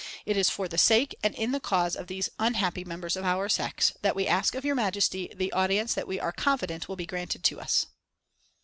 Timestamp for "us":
7.61-7.85